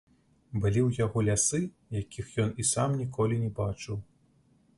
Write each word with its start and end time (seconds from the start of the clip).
Былі 0.61 0.81
ў 0.87 0.89
яго 1.05 1.23
лясы, 1.27 1.59
якіх 2.01 2.27
ён 2.45 2.57
і 2.65 2.67
сам 2.73 2.97
ніколі 3.03 3.39
не 3.45 3.51
бачыў. 3.61 3.95